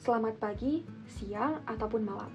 Selamat 0.00 0.32
pagi, 0.40 0.80
siang, 1.04 1.60
ataupun 1.68 2.00
malam. 2.00 2.32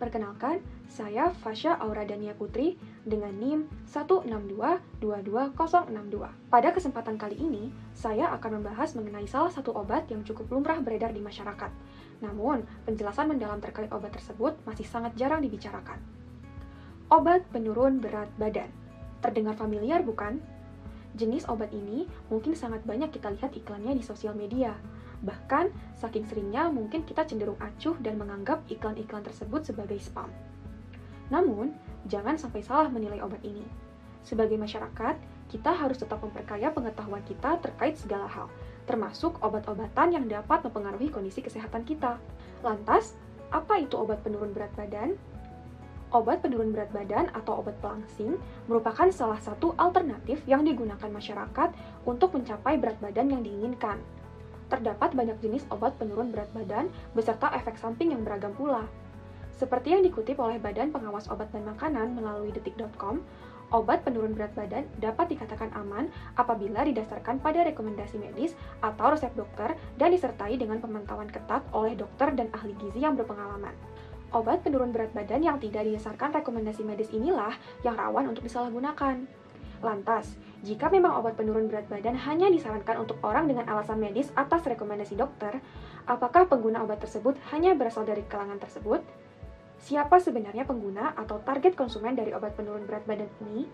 Perkenalkan, 0.00 0.64
saya 0.88 1.36
Fasya 1.36 1.76
Auradania 1.76 2.32
Putri 2.32 2.80
dengan 3.04 3.28
NIM 3.36 3.68
162-22062. 5.04 5.04
Pada 6.48 6.68
kesempatan 6.72 7.20
kali 7.20 7.36
ini, 7.36 7.68
saya 7.92 8.32
akan 8.32 8.56
membahas 8.56 8.96
mengenai 8.96 9.28
salah 9.28 9.52
satu 9.52 9.76
obat 9.76 10.08
yang 10.08 10.24
cukup 10.24 10.48
lumrah 10.48 10.80
beredar 10.80 11.12
di 11.12 11.20
masyarakat. 11.20 11.68
Namun, 12.24 12.64
penjelasan 12.88 13.28
mendalam 13.28 13.60
terkait 13.60 13.92
obat 13.92 14.16
tersebut 14.16 14.56
masih 14.64 14.88
sangat 14.88 15.12
jarang 15.20 15.44
dibicarakan. 15.44 16.00
Obat 17.12 17.44
penurun 17.52 18.00
berat 18.00 18.32
badan. 18.40 18.72
Terdengar 19.20 19.60
familiar 19.60 20.00
bukan? 20.00 20.40
Jenis 21.20 21.44
obat 21.52 21.68
ini 21.76 22.08
mungkin 22.32 22.56
sangat 22.56 22.80
banyak 22.88 23.12
kita 23.12 23.28
lihat 23.28 23.52
iklannya 23.52 23.92
di 23.92 24.00
sosial 24.00 24.32
media. 24.32 24.72
Bahkan, 25.24 25.72
saking 25.96 26.28
seringnya 26.28 26.68
mungkin 26.68 27.02
kita 27.08 27.24
cenderung 27.24 27.56
acuh 27.58 27.96
dan 28.04 28.20
menganggap 28.20 28.60
iklan-iklan 28.68 29.24
tersebut 29.24 29.64
sebagai 29.64 29.96
spam. 29.96 30.28
Namun, 31.32 31.72
jangan 32.04 32.36
sampai 32.36 32.60
salah 32.60 32.92
menilai 32.92 33.24
obat 33.24 33.40
ini. 33.40 33.64
Sebagai 34.24 34.60
masyarakat, 34.60 35.16
kita 35.48 35.70
harus 35.72 36.00
tetap 36.00 36.20
memperkaya 36.20 36.72
pengetahuan 36.72 37.24
kita 37.24 37.60
terkait 37.60 37.96
segala 37.96 38.28
hal, 38.28 38.48
termasuk 38.84 39.36
obat-obatan 39.40 40.12
yang 40.12 40.24
dapat 40.28 40.64
mempengaruhi 40.64 41.08
kondisi 41.08 41.40
kesehatan 41.40 41.84
kita. 41.88 42.20
Lantas, 42.60 43.16
apa 43.52 43.80
itu 43.80 43.96
obat 43.96 44.24
penurun 44.24 44.52
berat 44.52 44.72
badan? 44.76 45.16
Obat 46.14 46.46
penurun 46.46 46.70
berat 46.70 46.94
badan 46.94 47.26
atau 47.34 47.58
obat 47.58 47.74
pelangsing 47.82 48.38
merupakan 48.70 49.10
salah 49.10 49.40
satu 49.42 49.74
alternatif 49.76 50.40
yang 50.46 50.62
digunakan 50.62 51.10
masyarakat 51.10 51.74
untuk 52.06 52.38
mencapai 52.38 52.78
berat 52.78 52.96
badan 53.02 53.34
yang 53.34 53.42
diinginkan. 53.42 53.98
Terdapat 54.74 55.14
banyak 55.14 55.38
jenis 55.38 55.62
obat 55.70 55.94
penurun 56.02 56.34
berat 56.34 56.50
badan 56.50 56.90
beserta 57.14 57.46
efek 57.54 57.78
samping 57.78 58.10
yang 58.10 58.26
beragam 58.26 58.50
pula. 58.58 58.90
Seperti 59.54 59.94
yang 59.94 60.02
dikutip 60.02 60.34
oleh 60.42 60.58
Badan 60.58 60.90
Pengawas 60.90 61.30
Obat 61.30 61.54
dan 61.54 61.62
Makanan 61.62 62.18
melalui 62.18 62.50
detik.com, 62.50 63.22
obat 63.70 64.02
penurun 64.02 64.34
berat 64.34 64.50
badan 64.58 64.82
dapat 64.98 65.30
dikatakan 65.30 65.70
aman 65.78 66.10
apabila 66.34 66.82
didasarkan 66.82 67.38
pada 67.38 67.62
rekomendasi 67.62 68.18
medis 68.18 68.58
atau 68.82 69.14
resep 69.14 69.30
dokter 69.38 69.78
dan 69.94 70.10
disertai 70.10 70.58
dengan 70.58 70.82
pemantauan 70.82 71.30
ketat 71.30 71.62
oleh 71.70 71.94
dokter 71.94 72.34
dan 72.34 72.50
ahli 72.50 72.74
gizi 72.82 73.06
yang 73.06 73.14
berpengalaman. 73.14 73.78
Obat 74.34 74.66
penurun 74.66 74.90
berat 74.90 75.14
badan 75.14 75.46
yang 75.46 75.62
tidak 75.62 75.86
didasarkan 75.86 76.34
rekomendasi 76.34 76.82
medis 76.82 77.14
inilah 77.14 77.54
yang 77.86 77.94
rawan 77.94 78.26
untuk 78.26 78.42
disalahgunakan. 78.42 79.43
Lantas, 79.82 80.36
jika 80.62 80.92
memang 80.92 81.18
obat 81.18 81.34
penurun 81.34 81.66
berat 81.66 81.90
badan 81.90 82.14
hanya 82.28 82.52
disarankan 82.52 83.02
untuk 83.02 83.18
orang 83.24 83.50
dengan 83.50 83.66
alasan 83.66 83.98
medis 83.98 84.30
atas 84.38 84.62
rekomendasi 84.64 85.18
dokter, 85.18 85.58
apakah 86.06 86.46
pengguna 86.46 86.84
obat 86.84 87.02
tersebut 87.02 87.34
hanya 87.50 87.74
berasal 87.74 88.06
dari 88.06 88.22
kalangan 88.28 88.60
tersebut? 88.60 89.02
Siapa 89.84 90.16
sebenarnya 90.16 90.64
pengguna 90.64 91.12
atau 91.12 91.42
target 91.44 91.76
konsumen 91.76 92.16
dari 92.16 92.32
obat 92.32 92.56
penurun 92.56 92.88
berat 92.88 93.04
badan 93.04 93.28
ini? 93.44 93.68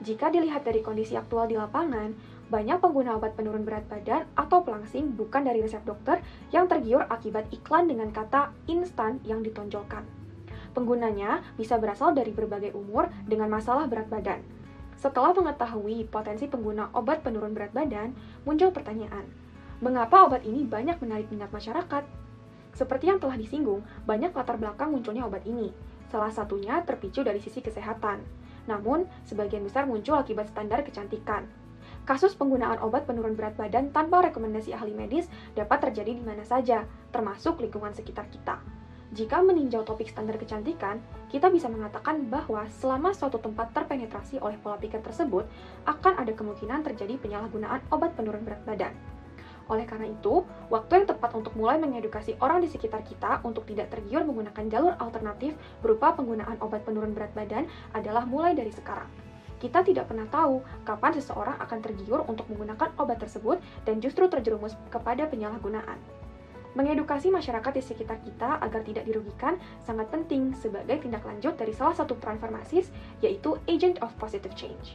Jika 0.00 0.32
dilihat 0.32 0.64
dari 0.64 0.80
kondisi 0.80 1.12
aktual 1.12 1.44
di 1.48 1.60
lapangan, 1.60 2.16
banyak 2.50 2.82
pengguna 2.82 3.20
obat 3.20 3.36
penurun 3.36 3.62
berat 3.62 3.84
badan 3.86 4.26
atau 4.32 4.64
pelangsing 4.64 5.12
bukan 5.12 5.44
dari 5.44 5.62
resep 5.62 5.84
dokter 5.84 6.24
yang 6.50 6.66
tergiur 6.66 7.04
akibat 7.06 7.46
iklan 7.52 7.86
dengan 7.86 8.10
kata 8.10 8.50
instan 8.66 9.20
yang 9.28 9.44
ditonjolkan. 9.44 10.02
Penggunanya 10.72 11.44
bisa 11.54 11.78
berasal 11.78 12.16
dari 12.16 12.34
berbagai 12.34 12.74
umur 12.74 13.06
dengan 13.28 13.50
masalah 13.50 13.86
berat 13.86 14.10
badan. 14.10 14.40
Setelah 15.00 15.32
mengetahui 15.32 16.04
potensi 16.12 16.44
pengguna 16.44 16.92
obat 16.92 17.24
penurun 17.24 17.56
berat 17.56 17.72
badan, 17.72 18.12
muncul 18.44 18.68
pertanyaan, 18.68 19.24
mengapa 19.80 20.28
obat 20.28 20.44
ini 20.44 20.68
banyak 20.68 21.00
menarik 21.00 21.32
minat 21.32 21.48
masyarakat? 21.48 22.04
Seperti 22.76 23.08
yang 23.08 23.16
telah 23.16 23.40
disinggung, 23.40 23.80
banyak 24.04 24.36
latar 24.36 24.60
belakang 24.60 24.92
munculnya 24.92 25.24
obat 25.24 25.48
ini. 25.48 25.72
Salah 26.12 26.28
satunya 26.28 26.84
terpicu 26.84 27.24
dari 27.24 27.40
sisi 27.40 27.64
kesehatan 27.64 28.20
namun 28.68 29.08
sebagian 29.24 29.64
besar 29.64 29.88
muncul 29.88 30.18
akibat 30.18 30.50
standar 30.54 30.86
kecantikan. 30.86 31.50
Kasus 32.04 32.34
penggunaan 32.38 32.78
obat 32.82 33.06
penurun 33.06 33.34
berat 33.34 33.54
badan 33.58 33.94
tanpa 33.94 34.24
rekomendasi 34.30 34.74
ahli 34.74 34.94
medis 34.94 35.30
dapat 35.58 35.90
terjadi 35.90 36.16
di 36.16 36.24
mana 36.24 36.42
saja, 36.46 36.86
termasuk 37.14 37.58
lingkungan 37.62 37.94
sekitar 37.94 38.26
kita. 38.30 38.58
Jika 39.10 39.42
meninjau 39.42 39.82
topik 39.82 40.06
standar 40.06 40.38
kecantikan, 40.38 41.02
kita 41.34 41.50
bisa 41.50 41.66
mengatakan 41.66 42.30
bahwa 42.30 42.62
selama 42.78 43.10
suatu 43.10 43.42
tempat 43.42 43.74
terpenetrasi 43.74 44.38
oleh 44.38 44.54
pola 44.62 44.78
pikir 44.78 45.02
tersebut, 45.02 45.50
akan 45.82 46.22
ada 46.22 46.30
kemungkinan 46.30 46.86
terjadi 46.86 47.18
penyalahgunaan 47.18 47.82
obat 47.90 48.14
penurun 48.14 48.46
berat 48.46 48.62
badan. 48.62 48.94
Oleh 49.66 49.82
karena 49.82 50.10
itu, 50.14 50.46
waktu 50.70 51.02
yang 51.02 51.06
tepat 51.10 51.34
untuk 51.34 51.58
mulai 51.58 51.78
mengedukasi 51.82 52.38
orang 52.38 52.62
di 52.62 52.70
sekitar 52.70 53.02
kita 53.02 53.42
untuk 53.42 53.66
tidak 53.66 53.90
tergiur 53.90 54.22
menggunakan 54.22 54.66
jalur 54.70 54.94
alternatif 55.02 55.58
berupa 55.82 56.14
penggunaan 56.14 56.58
obat 56.62 56.86
penurun 56.86 57.10
berat 57.10 57.34
badan 57.34 57.66
adalah 57.90 58.22
mulai 58.26 58.54
dari 58.54 58.70
sekarang. 58.70 59.10
Kita 59.58 59.82
tidak 59.82 60.06
pernah 60.06 60.26
tahu 60.30 60.62
kapan 60.86 61.18
seseorang 61.18 61.58
akan 61.58 61.78
tergiur 61.82 62.22
untuk 62.30 62.46
menggunakan 62.46 62.94
obat 62.94 63.18
tersebut 63.22 63.58
dan 63.82 63.98
justru 63.98 64.30
terjerumus 64.30 64.78
kepada 64.90 65.26
penyalahgunaan. 65.26 66.19
Mengedukasi 66.78 67.34
masyarakat 67.34 67.72
di 67.74 67.82
sekitar 67.82 68.22
kita 68.22 68.62
agar 68.62 68.86
tidak 68.86 69.02
dirugikan 69.02 69.58
sangat 69.82 70.06
penting 70.14 70.54
sebagai 70.54 71.02
tindak 71.02 71.26
lanjut 71.26 71.58
dari 71.58 71.74
salah 71.74 71.98
satu 71.98 72.14
peran 72.14 72.38
farmasis, 72.38 72.94
yaitu 73.18 73.58
agent 73.66 73.98
of 74.06 74.14
positive 74.22 74.54
change. 74.54 74.94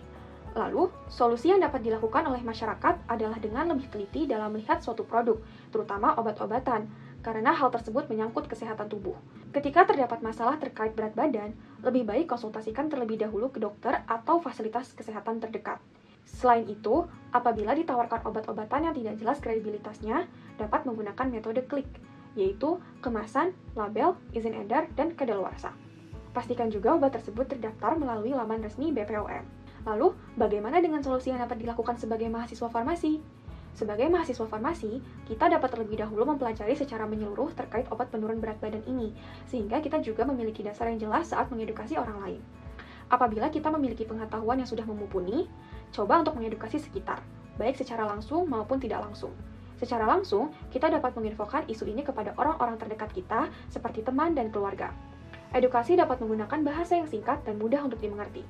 Lalu, 0.56 0.88
solusi 1.12 1.52
yang 1.52 1.60
dapat 1.60 1.84
dilakukan 1.84 2.24
oleh 2.32 2.40
masyarakat 2.40 3.12
adalah 3.12 3.36
dengan 3.44 3.76
lebih 3.76 3.92
teliti 3.92 4.24
dalam 4.24 4.56
melihat 4.56 4.80
suatu 4.80 5.04
produk, 5.04 5.36
terutama 5.68 6.16
obat-obatan, 6.16 6.88
karena 7.20 7.52
hal 7.52 7.68
tersebut 7.76 8.08
menyangkut 8.08 8.48
kesehatan 8.48 8.88
tubuh. 8.88 9.20
Ketika 9.52 9.84
terdapat 9.84 10.24
masalah 10.24 10.56
terkait 10.56 10.96
berat 10.96 11.12
badan, 11.12 11.52
lebih 11.84 12.08
baik 12.08 12.32
konsultasikan 12.32 12.88
terlebih 12.88 13.20
dahulu 13.20 13.52
ke 13.52 13.60
dokter 13.60 14.00
atau 14.08 14.40
fasilitas 14.40 14.96
kesehatan 14.96 15.44
terdekat. 15.44 15.84
Selain 16.26 16.66
itu, 16.66 17.06
apabila 17.30 17.78
ditawarkan 17.78 18.26
obat-obatan 18.26 18.90
yang 18.90 18.96
tidak 18.98 19.16
jelas 19.22 19.38
kredibilitasnya, 19.40 20.26
dapat 20.58 20.84
menggunakan 20.84 21.30
metode 21.30 21.62
klik, 21.70 21.88
yaitu 22.34 22.82
kemasan, 23.00 23.54
label, 23.78 24.18
izin 24.34 24.58
edar, 24.58 24.90
dan 24.98 25.14
kedaluarsa. 25.14 25.72
Pastikan 26.36 26.68
juga 26.68 27.00
obat 27.00 27.16
tersebut 27.16 27.48
terdaftar 27.48 27.96
melalui 27.96 28.36
laman 28.36 28.60
resmi 28.60 28.92
BPOM. 28.92 29.46
Lalu, 29.88 30.18
bagaimana 30.36 30.82
dengan 30.84 31.00
solusi 31.00 31.32
yang 31.32 31.40
dapat 31.40 31.62
dilakukan 31.62 31.96
sebagai 31.96 32.28
mahasiswa 32.28 32.68
farmasi? 32.68 33.22
Sebagai 33.76 34.08
mahasiswa 34.08 34.48
farmasi, 34.48 35.04
kita 35.28 35.52
dapat 35.52 35.68
terlebih 35.68 36.00
dahulu 36.00 36.24
mempelajari 36.32 36.80
secara 36.80 37.04
menyeluruh 37.04 37.52
terkait 37.54 37.86
obat 37.92 38.08
penurun 38.08 38.40
berat 38.40 38.56
badan 38.64 38.82
ini, 38.88 39.12
sehingga 39.52 39.84
kita 39.84 40.00
juga 40.00 40.24
memiliki 40.24 40.64
dasar 40.64 40.90
yang 40.92 41.00
jelas 41.08 41.32
saat 41.32 41.52
mengedukasi 41.52 42.00
orang 42.00 42.18
lain. 42.24 42.42
Apabila 43.10 43.54
kita 43.54 43.70
memiliki 43.70 44.04
pengetahuan 44.04 44.58
yang 44.58 44.70
sudah 44.70 44.86
memumpuni, 44.86 45.46
coba 45.94 46.26
untuk 46.26 46.38
mengedukasi 46.42 46.82
sekitar, 46.82 47.22
baik 47.62 47.78
secara 47.78 48.06
langsung 48.10 48.50
maupun 48.50 48.82
tidak 48.82 49.06
langsung. 49.06 49.32
Secara 49.76 50.08
langsung, 50.08 50.56
kita 50.72 50.88
dapat 50.88 51.14
menginfokan 51.20 51.68
isu 51.68 51.86
ini 51.86 52.02
kepada 52.02 52.32
orang-orang 52.40 52.80
terdekat 52.80 53.12
kita, 53.12 53.52
seperti 53.68 54.02
teman 54.02 54.32
dan 54.32 54.50
keluarga. 54.50 54.90
Edukasi 55.52 56.00
dapat 56.00 56.20
menggunakan 56.24 56.64
bahasa 56.64 56.98
yang 56.98 57.08
singkat 57.08 57.44
dan 57.44 57.60
mudah 57.60 57.84
untuk 57.84 58.00
dimengerti. 58.00 58.44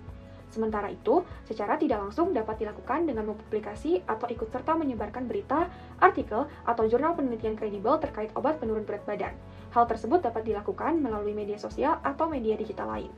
Sementara 0.54 0.88
itu, 0.88 1.26
secara 1.44 1.76
tidak 1.76 2.00
langsung 2.00 2.32
dapat 2.32 2.62
dilakukan 2.64 3.10
dengan 3.10 3.28
mempublikasi 3.34 4.06
atau 4.08 4.30
ikut 4.30 4.48
serta 4.54 4.78
menyebarkan 4.78 5.28
berita, 5.28 5.68
artikel, 6.00 6.48
atau 6.64 6.88
jurnal 6.88 7.18
penelitian 7.18 7.60
kredibel 7.60 8.00
terkait 8.00 8.32
obat 8.40 8.62
penurun 8.62 8.88
berat 8.88 9.04
badan. 9.04 9.36
Hal 9.76 9.84
tersebut 9.90 10.24
dapat 10.24 10.48
dilakukan 10.48 11.02
melalui 11.04 11.36
media 11.36 11.60
sosial 11.60 12.00
atau 12.06 12.32
media 12.32 12.56
digital 12.56 12.88
lain. 12.88 13.12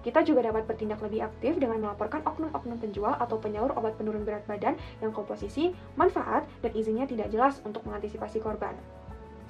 Kita 0.00 0.24
juga 0.24 0.48
dapat 0.48 0.64
bertindak 0.64 1.04
lebih 1.04 1.28
aktif 1.28 1.60
dengan 1.60 1.76
melaporkan 1.84 2.24
oknum-oknum 2.24 2.80
penjual 2.80 3.12
atau 3.20 3.36
penyalur 3.36 3.76
obat 3.76 4.00
penurun 4.00 4.24
berat 4.24 4.44
badan 4.48 4.80
yang 5.04 5.12
komposisi, 5.12 5.76
manfaat, 6.00 6.48
dan 6.64 6.72
izinnya 6.72 7.04
tidak 7.04 7.28
jelas 7.28 7.60
untuk 7.68 7.84
mengantisipasi 7.84 8.40
korban. 8.40 8.72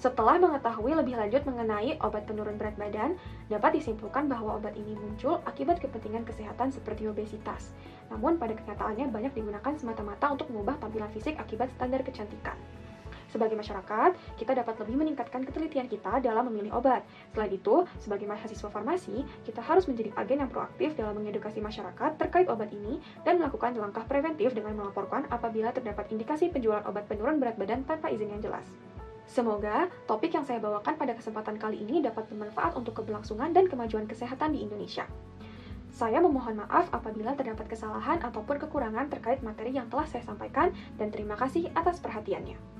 Setelah 0.00 0.40
mengetahui 0.40 0.96
lebih 0.96 1.12
lanjut 1.12 1.44
mengenai 1.44 2.00
obat 2.00 2.24
penurun 2.24 2.56
berat 2.56 2.72
badan, 2.80 3.20
dapat 3.52 3.76
disimpulkan 3.76 4.32
bahwa 4.32 4.56
obat 4.56 4.72
ini 4.72 4.96
muncul 4.96 5.44
akibat 5.44 5.76
kepentingan 5.76 6.24
kesehatan 6.24 6.72
seperti 6.72 7.04
obesitas. 7.04 7.76
Namun 8.08 8.40
pada 8.40 8.56
kenyataannya 8.56 9.12
banyak 9.12 9.36
digunakan 9.36 9.76
semata-mata 9.76 10.32
untuk 10.32 10.48
mengubah 10.48 10.80
tampilan 10.80 11.12
fisik 11.12 11.36
akibat 11.36 11.68
standar 11.76 12.00
kecantikan. 12.00 12.56
Sebagai 13.30 13.54
masyarakat, 13.54 14.10
kita 14.36 14.52
dapat 14.58 14.74
lebih 14.82 14.98
meningkatkan 14.98 15.46
ketelitian 15.46 15.86
kita 15.86 16.18
dalam 16.18 16.50
memilih 16.50 16.74
obat. 16.74 17.06
Selain 17.30 17.54
itu, 17.54 17.86
sebagai 18.02 18.26
mahasiswa 18.26 18.66
farmasi, 18.66 19.22
kita 19.46 19.62
harus 19.62 19.86
menjadi 19.86 20.10
agen 20.18 20.42
yang 20.42 20.50
proaktif 20.50 20.98
dalam 20.98 21.14
mengedukasi 21.14 21.62
masyarakat 21.62 22.18
terkait 22.18 22.50
obat 22.50 22.74
ini 22.74 22.98
dan 23.22 23.38
melakukan 23.38 23.78
langkah 23.78 24.02
preventif 24.02 24.50
dengan 24.50 24.74
melaporkan 24.74 25.30
apabila 25.30 25.70
terdapat 25.70 26.10
indikasi 26.10 26.50
penjualan 26.50 26.82
obat 26.90 27.06
penurun 27.06 27.38
berat 27.38 27.54
badan 27.54 27.86
tanpa 27.86 28.10
izin 28.10 28.34
yang 28.34 28.42
jelas. 28.42 28.66
Semoga 29.30 29.86
topik 30.10 30.34
yang 30.34 30.42
saya 30.42 30.58
bawakan 30.58 30.98
pada 30.98 31.14
kesempatan 31.14 31.54
kali 31.54 31.86
ini 31.86 32.02
dapat 32.02 32.26
bermanfaat 32.26 32.74
untuk 32.74 32.98
keberlangsungan 32.98 33.54
dan 33.54 33.70
kemajuan 33.70 34.10
kesehatan 34.10 34.58
di 34.58 34.66
Indonesia. 34.66 35.06
Saya 35.94 36.18
memohon 36.18 36.58
maaf 36.58 36.90
apabila 36.90 37.38
terdapat 37.38 37.70
kesalahan 37.70 38.18
ataupun 38.26 38.58
kekurangan 38.58 39.06
terkait 39.06 39.38
materi 39.46 39.70
yang 39.70 39.86
telah 39.86 40.06
saya 40.10 40.26
sampaikan, 40.26 40.74
dan 40.98 41.14
terima 41.14 41.38
kasih 41.38 41.70
atas 41.78 42.02
perhatiannya. 42.02 42.79